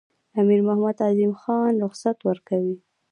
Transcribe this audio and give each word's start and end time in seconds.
امیر 0.39 0.61
محمد 0.67 0.97
اعظم 1.07 1.33
خان 1.41 1.71
رخصت 1.83 2.17
ورکوي. 2.27 2.75